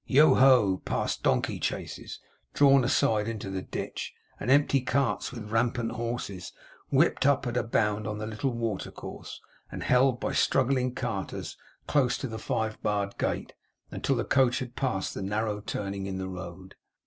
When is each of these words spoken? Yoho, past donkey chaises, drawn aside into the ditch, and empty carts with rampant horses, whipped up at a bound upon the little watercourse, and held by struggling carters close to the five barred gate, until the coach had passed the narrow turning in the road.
Yoho, 0.07 0.77
past 0.77 1.21
donkey 1.21 1.59
chaises, 1.59 2.19
drawn 2.55 2.83
aside 2.83 3.27
into 3.27 3.51
the 3.51 3.61
ditch, 3.61 4.15
and 4.39 4.49
empty 4.49 4.81
carts 4.81 5.31
with 5.31 5.51
rampant 5.51 5.91
horses, 5.91 6.53
whipped 6.89 7.23
up 7.23 7.45
at 7.45 7.55
a 7.55 7.61
bound 7.61 8.07
upon 8.07 8.17
the 8.17 8.25
little 8.25 8.49
watercourse, 8.49 9.39
and 9.71 9.83
held 9.83 10.19
by 10.19 10.33
struggling 10.33 10.95
carters 10.95 11.55
close 11.85 12.17
to 12.17 12.27
the 12.27 12.39
five 12.39 12.81
barred 12.81 13.15
gate, 13.19 13.53
until 13.91 14.15
the 14.15 14.25
coach 14.25 14.57
had 14.57 14.75
passed 14.75 15.13
the 15.13 15.21
narrow 15.21 15.59
turning 15.61 16.07
in 16.07 16.17
the 16.17 16.27
road. 16.27 16.73